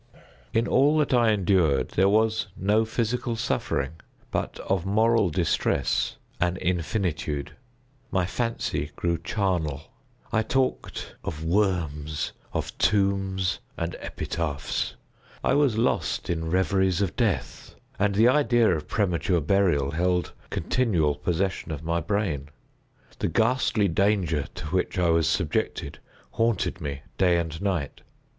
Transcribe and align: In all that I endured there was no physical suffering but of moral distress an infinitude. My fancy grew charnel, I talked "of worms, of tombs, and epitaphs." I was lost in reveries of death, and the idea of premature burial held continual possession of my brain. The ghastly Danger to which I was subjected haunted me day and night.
In 0.51 0.67
all 0.67 0.97
that 0.97 1.13
I 1.13 1.29
endured 1.31 1.89
there 1.89 2.09
was 2.09 2.47
no 2.57 2.85
physical 2.85 3.35
suffering 3.35 3.91
but 4.31 4.57
of 4.61 4.83
moral 4.83 5.29
distress 5.29 6.15
an 6.39 6.57
infinitude. 6.57 7.51
My 8.09 8.25
fancy 8.25 8.89
grew 8.95 9.19
charnel, 9.19 9.91
I 10.33 10.41
talked 10.41 11.13
"of 11.23 11.43
worms, 11.45 12.31
of 12.51 12.75
tombs, 12.79 13.59
and 13.77 13.95
epitaphs." 13.99 14.95
I 15.43 15.53
was 15.53 15.77
lost 15.77 16.31
in 16.31 16.49
reveries 16.49 17.03
of 17.03 17.15
death, 17.15 17.75
and 17.99 18.15
the 18.15 18.27
idea 18.27 18.75
of 18.75 18.87
premature 18.87 19.39
burial 19.39 19.91
held 19.91 20.33
continual 20.49 21.13
possession 21.13 21.71
of 21.71 21.83
my 21.83 21.99
brain. 22.01 22.49
The 23.19 23.27
ghastly 23.27 23.87
Danger 23.87 24.47
to 24.55 24.65
which 24.69 24.97
I 24.97 25.09
was 25.11 25.27
subjected 25.27 25.99
haunted 26.31 26.81
me 26.81 27.03
day 27.19 27.37
and 27.37 27.61
night. 27.61 28.01